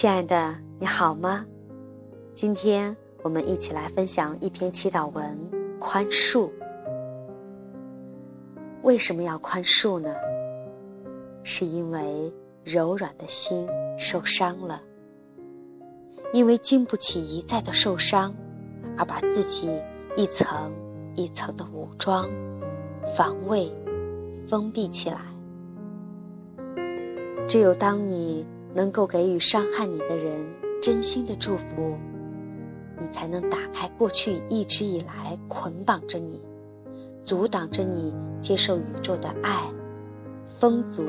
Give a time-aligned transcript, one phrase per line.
[0.00, 1.44] 亲爱的，你好吗？
[2.32, 5.36] 今天我们一起来分享一篇祈祷文：
[5.80, 6.48] 宽恕。
[8.82, 10.14] 为什么要宽恕呢？
[11.42, 13.66] 是因为柔软的心
[13.98, 14.80] 受伤了，
[16.32, 18.32] 因为经不起一再的受伤，
[18.96, 19.68] 而把自己
[20.16, 20.72] 一层
[21.16, 22.30] 一层的武装、
[23.16, 23.68] 防卫、
[24.48, 25.18] 封闭起来。
[27.48, 28.46] 只有当你
[28.78, 30.46] 能够给予伤害你的人
[30.80, 31.96] 真心的祝福，
[32.96, 36.40] 你才能打开过去一直以来捆绑着你、
[37.24, 39.64] 阻挡着你接受宇宙的爱、
[40.60, 41.04] 丰足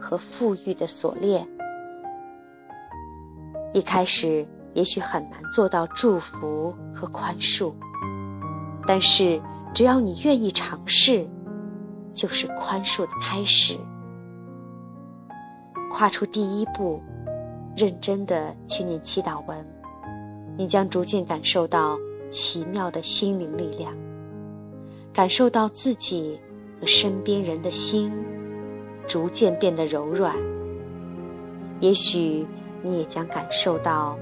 [0.00, 1.46] 和富裕的锁链。
[3.74, 7.74] 一开始也许很难做到祝福和宽恕，
[8.86, 9.38] 但是
[9.74, 11.28] 只要你愿意尝试，
[12.14, 13.78] 就是宽恕的开始。
[15.92, 17.00] 跨出第一步，
[17.76, 19.64] 认真的去念祈祷文，
[20.56, 21.98] 你将逐渐感受到
[22.30, 23.92] 奇妙的心灵力量，
[25.12, 26.40] 感受到自己
[26.80, 28.10] 和身边人的心
[29.06, 30.34] 逐渐变得柔软。
[31.78, 32.46] 也许
[32.82, 34.18] 你也将感受到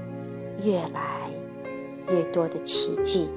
[0.63, 1.31] 越来
[2.09, 3.29] 越多的奇迹。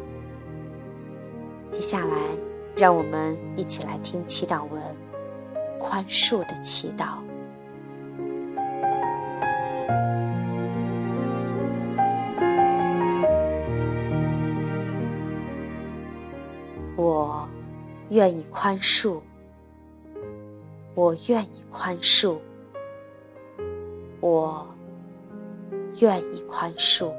[1.71, 2.17] 接下来，
[2.77, 4.83] 让我们一起来听祈祷文：
[5.79, 7.24] 宽恕的祈祷。
[18.15, 19.19] 愿意宽恕，
[20.95, 22.39] 我愿意宽恕，
[24.21, 24.65] 我
[26.01, 27.13] 愿意宽恕，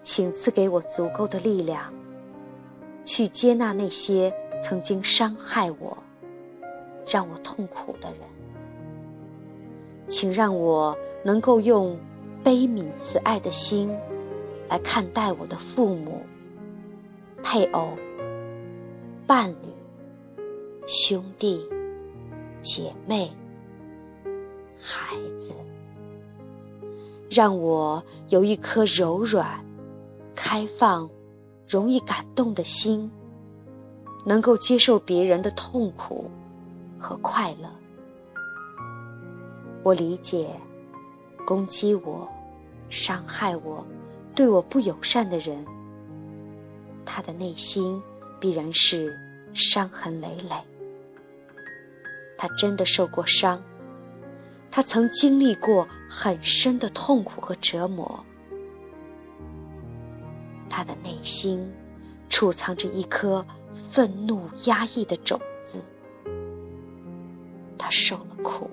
[0.00, 1.92] 请赐给我足够的力量，
[3.04, 4.32] 去接纳那些
[4.62, 5.98] 曾经伤害我、
[7.04, 8.20] 让我痛苦的人。
[10.06, 11.98] 请让我能够用
[12.44, 13.90] 悲悯慈爱的心
[14.68, 16.22] 来看待我的父母。
[17.42, 17.90] 配偶、
[19.28, 19.68] 伴侣、
[20.86, 21.62] 兄弟、
[22.62, 23.30] 姐妹、
[24.80, 25.52] 孩子，
[27.28, 29.62] 让我有一颗柔软、
[30.34, 31.06] 开放、
[31.68, 33.10] 容易感动的心，
[34.24, 36.30] 能够接受别人的痛苦
[36.98, 37.68] 和快乐。
[39.82, 40.58] 我理解，
[41.46, 42.26] 攻击我、
[42.88, 43.84] 伤害我、
[44.34, 45.62] 对我不友善的人。
[47.04, 48.02] 他的内心
[48.40, 49.18] 必然是
[49.52, 50.56] 伤痕累累，
[52.36, 53.62] 他真的受过伤，
[54.70, 58.24] 他曾经历过很深的痛苦和折磨，
[60.68, 61.72] 他的内心
[62.28, 63.44] 储藏着一颗
[63.90, 65.78] 愤怒压抑的种子，
[67.76, 68.70] 他受了苦，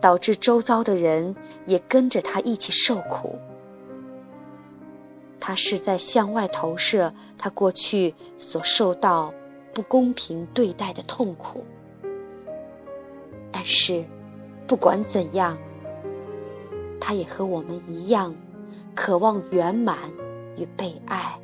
[0.00, 1.36] 导致周遭的人
[1.66, 3.38] 也跟着他一起受苦。
[5.46, 9.30] 他是在向外投射他过去所受到
[9.74, 11.62] 不公平对待的痛苦，
[13.52, 14.02] 但是，
[14.66, 15.58] 不管怎样，
[16.98, 18.34] 他也和我们一样，
[18.94, 19.98] 渴望圆满
[20.56, 21.38] 与被爱。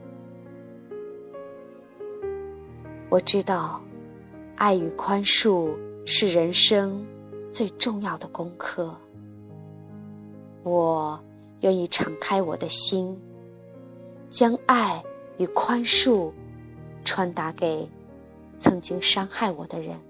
[3.11, 3.82] 我知道，
[4.56, 7.06] 爱与宽恕是人生
[7.53, 8.97] 最重要的功课。
[10.62, 11.21] 我
[11.61, 13.15] 愿意敞开我的心。
[14.31, 15.03] 将爱
[15.39, 16.33] 与宽恕
[17.05, 17.87] 传达给
[18.59, 20.01] 曾经伤害我的人。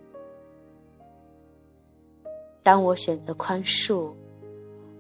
[2.62, 4.12] 当我选择宽恕，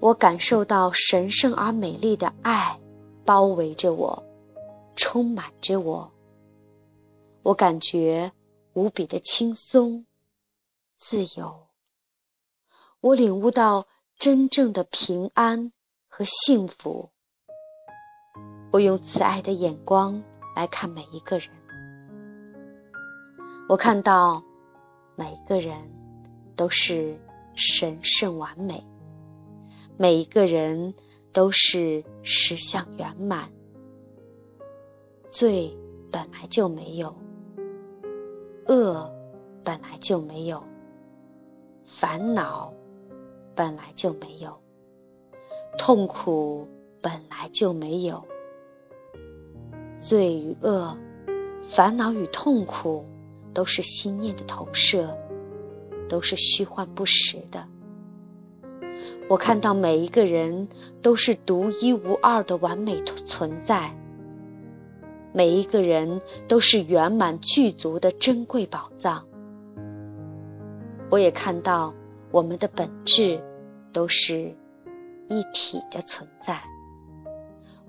[0.00, 2.80] 我感受到神圣而美丽的爱
[3.24, 4.22] 包围着我，
[4.96, 6.10] 充满着我。
[7.42, 8.32] 我感觉
[8.72, 10.06] 无比的轻松、
[10.96, 11.66] 自由。
[13.00, 13.86] 我领悟到
[14.18, 15.72] 真正的平安
[16.08, 17.10] 和幸福。
[18.72, 20.22] 我用慈爱的眼光
[20.54, 21.48] 来看每一个人，
[23.68, 24.40] 我看到
[25.16, 25.76] 每一个人
[26.54, 27.18] 都是
[27.56, 28.86] 神圣完美，
[29.96, 30.94] 每一个人
[31.32, 33.50] 都是实相圆满。
[35.28, 35.76] 罪
[36.12, 37.12] 本来就没有，
[38.68, 39.10] 恶
[39.64, 40.62] 本来就没有，
[41.84, 42.72] 烦恼
[43.54, 44.56] 本来就没有，
[45.76, 46.68] 痛苦
[47.02, 48.24] 本来就没有。
[50.00, 50.96] 罪与恶，
[51.68, 53.04] 烦恼与痛苦，
[53.52, 55.14] 都是心念的投射，
[56.08, 57.64] 都是虚幻不实的。
[59.28, 60.66] 我看到每一个人
[61.00, 63.94] 都是独一无二的完美存在，
[65.32, 69.24] 每一个人都是圆满具足的珍贵宝藏。
[71.10, 71.94] 我也看到
[72.30, 73.40] 我们的本质
[73.92, 74.54] 都是
[75.28, 76.60] 一体的存在，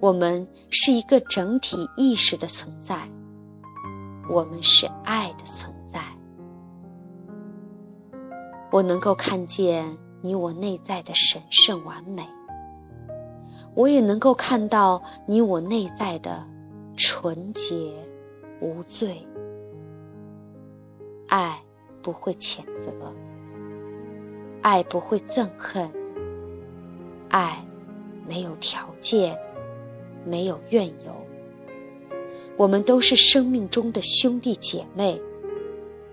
[0.02, 3.08] 我们是一个整体意识的存在，
[4.28, 6.02] 我们是爱的存在。
[8.72, 12.28] 我能够看见你我内在的神圣完美，
[13.76, 16.44] 我也能够看到你我内在的
[16.98, 17.94] 纯洁
[18.60, 19.24] 无罪。
[21.28, 21.62] 爱
[22.02, 22.92] 不会谴责，
[24.64, 25.88] 爱不会憎恨，
[27.30, 27.64] 爱
[28.28, 29.38] 没有条件，
[30.26, 31.26] 没有怨尤。
[32.58, 35.20] 我们都是生命中的兄弟姐妹，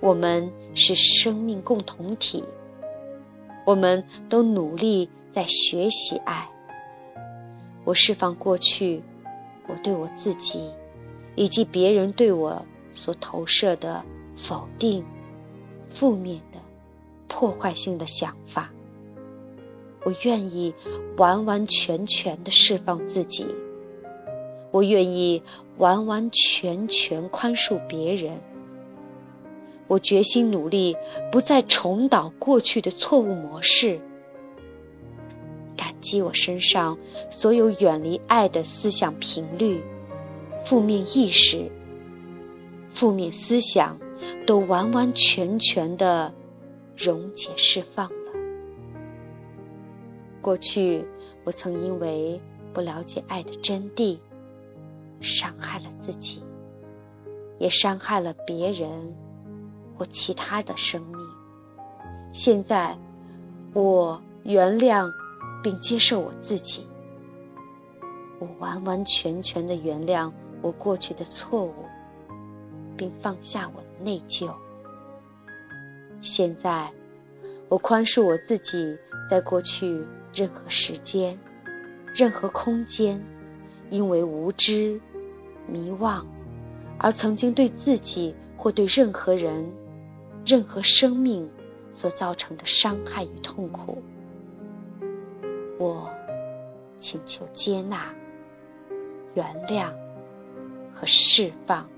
[0.01, 2.45] 我们是生命共同体，
[3.67, 6.49] 我们都努力在学习爱。
[7.85, 9.03] 我释放过去
[9.67, 10.71] 我对我自己
[11.35, 14.05] 以及别人对我所投射的。
[14.41, 15.05] 否定、
[15.91, 16.61] 负面的、
[17.27, 18.71] 破坏性的想法，
[20.05, 20.73] 我愿意
[21.17, 23.45] 完完全全的释放自己。
[24.79, 25.43] 我愿意
[25.79, 28.39] 完完全全宽恕别人。
[29.89, 30.97] 我决心努力，
[31.33, 34.01] 不再重蹈过去的错误模式。
[35.77, 36.97] 感激我身上
[37.29, 39.83] 所有远离爱的思想频率、
[40.65, 41.69] 负面意识、
[42.89, 43.99] 负面思想。
[44.45, 46.33] 都完完全全的
[46.97, 48.33] 溶解释放了。
[50.41, 51.05] 过去，
[51.45, 52.41] 我曾因为
[52.73, 54.19] 不了解爱的真谛，
[55.21, 56.43] 伤害了自己，
[57.59, 58.91] 也伤害了别人
[59.97, 61.19] 或其他的生命。
[62.33, 62.97] 现在，
[63.73, 65.11] 我原谅
[65.63, 66.87] 并接受我自己，
[68.39, 70.33] 我完完全全的原谅
[70.63, 71.75] 我过去的错误。
[72.99, 74.53] 并放下我的内疚。
[76.21, 76.93] 现在，
[77.69, 78.99] 我宽恕我自己，
[79.31, 80.05] 在过去
[80.35, 81.39] 任何时间、
[82.13, 83.25] 任何空间，
[83.89, 85.01] 因为无知、
[85.71, 86.25] 迷惘，
[86.99, 89.65] 而曾经对自己或对任何人、
[90.45, 91.49] 任何生命
[91.93, 94.03] 所造成的伤害与痛苦。
[95.79, 96.11] 我
[96.99, 98.13] 请求接纳、
[99.35, 99.93] 原谅
[100.93, 101.89] 和释放。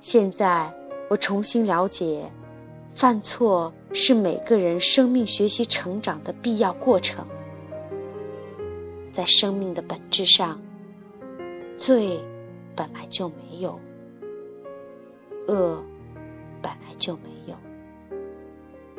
[0.00, 0.72] 现在，
[1.08, 2.30] 我重新了解，
[2.94, 7.24] 犯错是每个人生命学习成长的必要过程。
[9.12, 10.60] 在生命的本质上，
[11.78, 12.20] 罪
[12.76, 13.80] 本来就没有，
[15.46, 15.82] 恶
[16.60, 17.56] 本来就没有，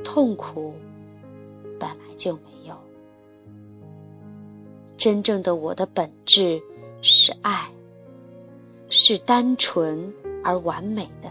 [0.03, 0.73] 痛苦
[1.79, 2.75] 本来就没有。
[4.97, 6.59] 真正的我的本质
[7.03, 7.69] 是爱，
[8.89, 10.11] 是单纯。
[10.41, 11.29] 而完美的，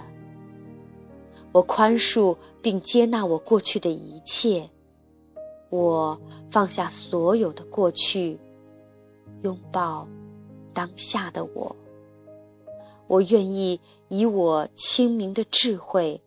[1.51, 4.69] 我宽恕并接纳我过去的一切，
[5.71, 6.21] 我
[6.51, 8.39] 放下所有的过去，
[9.45, 10.07] 拥抱
[10.73, 11.75] 当下的我。
[13.07, 16.23] 我愿意以我清明的智慧、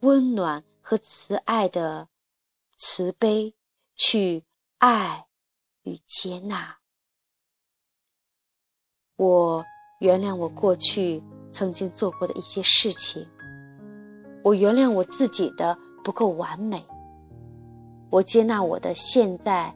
[0.00, 2.08] 温暖和慈爱的
[2.76, 3.54] 慈悲
[3.96, 4.44] 去
[4.78, 5.26] 爱
[5.82, 6.78] 与接纳。
[9.16, 9.64] 我
[9.98, 11.22] 原谅我过去。
[11.52, 13.26] 曾经做过的一些事情，
[14.44, 16.86] 我原谅我自己的不够完美。
[18.08, 19.74] 我接纳我的现在，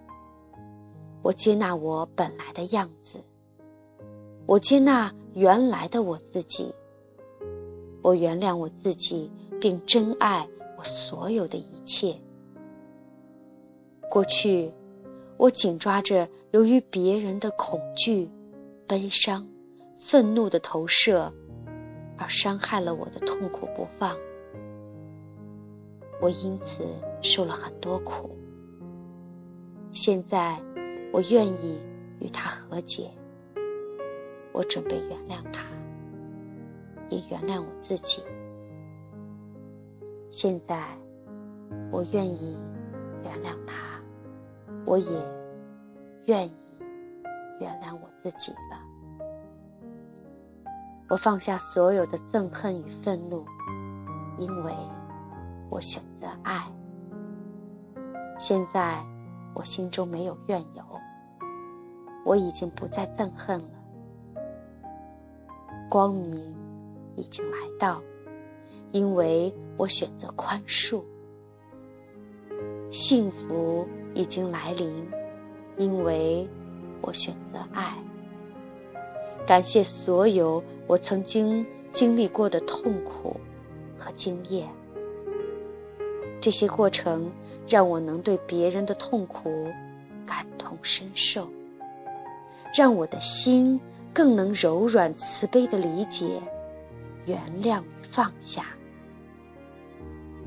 [1.20, 3.20] 我接纳我本来的样子，
[4.46, 6.74] 我接纳原来的我自己。
[8.02, 10.48] 我原谅我自己，并珍爱
[10.78, 12.16] 我所有的一切。
[14.10, 14.72] 过去，
[15.36, 18.30] 我紧抓着由于别人的恐惧、
[18.86, 19.46] 悲伤、
[19.98, 21.32] 愤怒的投射。
[22.16, 24.16] 而伤害了我的痛苦不放，
[26.22, 26.84] 我因此
[27.20, 28.30] 受了很多苦。
[29.92, 30.62] 现在，
[31.12, 31.76] 我愿意
[32.20, 33.10] 与他和解。
[34.54, 35.64] 我准备原谅他，
[37.08, 38.22] 也原谅我自己。
[40.30, 40.96] 现在，
[41.90, 42.56] 我愿意
[43.24, 44.00] 原谅他，
[44.86, 45.10] 我也
[46.26, 46.54] 愿意
[47.58, 48.78] 原谅我自己了。
[51.08, 53.44] 我放下所有的憎恨与愤怒，
[54.38, 54.72] 因为
[55.68, 56.70] 我选择爱。
[58.38, 59.04] 现在
[59.52, 60.84] 我心中没有怨尤，
[62.24, 63.83] 我已经不再憎恨了。
[65.94, 66.42] 光明
[67.14, 68.02] 已经来到，
[68.90, 71.00] 因为我选择宽恕。
[72.90, 74.92] 幸福已经来临，
[75.76, 76.48] 因为
[77.00, 77.96] 我选择爱。
[79.46, 83.36] 感谢所有我曾经经历过的痛苦
[83.96, 84.68] 和经验，
[86.40, 87.30] 这些过程
[87.68, 89.68] 让我能对别人的痛苦
[90.26, 91.48] 感同身受，
[92.76, 93.80] 让我的心
[94.14, 96.40] 更能柔软慈悲的理解、
[97.26, 98.64] 原谅与放下。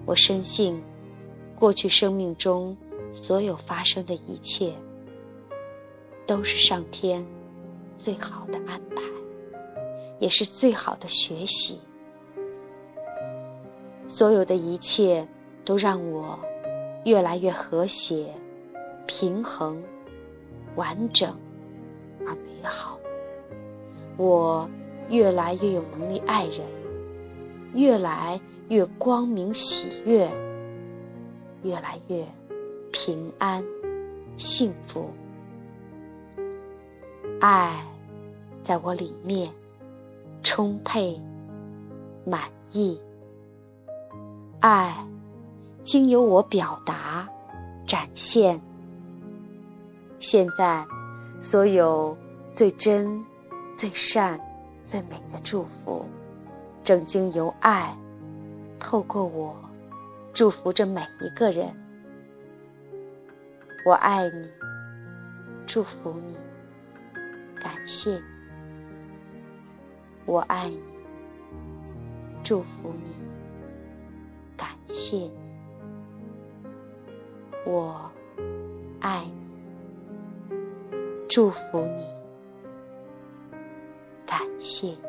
[0.05, 0.81] 我深信，
[1.53, 2.75] 过去生命中
[3.11, 4.73] 所有发生的一切，
[6.25, 7.25] 都是上天
[7.93, 9.03] 最好的安排，
[10.17, 11.81] 也是最好的学习。
[14.07, 15.27] 所有的一切
[15.65, 16.39] 都让我
[17.03, 18.33] 越来越和谐、
[19.05, 19.83] 平衡、
[20.77, 21.37] 完整
[22.25, 22.97] 而美好。
[24.17, 24.69] 我
[25.09, 26.59] 越来越有能力爱人，
[27.73, 30.29] 越来越光明喜悦，
[31.63, 32.25] 越来越
[32.91, 33.63] 平安
[34.35, 35.09] 幸福。
[37.39, 37.85] 爱
[38.63, 39.51] 在我里面
[40.41, 41.21] 充沛
[42.25, 42.99] 满意。
[44.59, 44.97] 爱，
[45.83, 47.29] 经由我表达、
[47.85, 48.59] 展现。
[50.17, 50.83] 现在，
[51.39, 52.17] 所有
[52.51, 53.23] 最真、
[53.77, 54.39] 最善、
[54.83, 56.03] 最美的祝福，
[56.83, 57.95] 正经由爱
[58.79, 59.55] 透过我，
[60.33, 61.71] 祝福着每一个人。
[63.85, 64.49] 我爱你，
[65.67, 66.35] 祝福你，
[67.59, 68.23] 感谢你。
[70.25, 70.81] 我爱你，
[72.43, 73.11] 祝福你。
[74.57, 75.31] 感谢你，
[77.63, 78.11] 我
[79.01, 79.23] 爱
[80.49, 80.57] 你，
[81.29, 82.16] 祝福你，
[84.67, 85.06] 谢你。